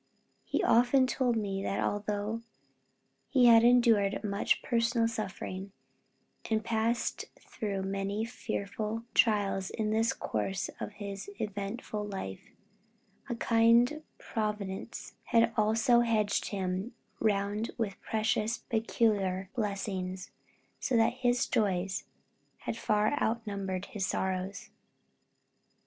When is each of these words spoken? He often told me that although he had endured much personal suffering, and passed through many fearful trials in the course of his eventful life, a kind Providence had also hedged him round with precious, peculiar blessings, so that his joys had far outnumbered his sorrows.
He 0.43 0.63
often 0.63 1.05
told 1.05 1.35
me 1.35 1.61
that 1.61 1.79
although 1.79 2.41
he 3.29 3.45
had 3.45 3.63
endured 3.63 4.23
much 4.23 4.63
personal 4.63 5.07
suffering, 5.07 5.73
and 6.49 6.65
passed 6.65 7.25
through 7.39 7.83
many 7.83 8.25
fearful 8.25 9.03
trials 9.13 9.69
in 9.69 9.91
the 9.91 10.15
course 10.19 10.71
of 10.79 10.93
his 10.93 11.29
eventful 11.39 12.03
life, 12.03 12.49
a 13.29 13.35
kind 13.35 14.01
Providence 14.17 15.13
had 15.25 15.53
also 15.55 15.99
hedged 15.99 16.47
him 16.47 16.95
round 17.19 17.69
with 17.77 18.01
precious, 18.01 18.57
peculiar 18.57 19.51
blessings, 19.53 20.31
so 20.79 20.97
that 20.97 21.13
his 21.21 21.45
joys 21.45 22.05
had 22.61 22.75
far 22.75 23.13
outnumbered 23.21 23.85
his 23.85 24.07
sorrows. 24.07 24.71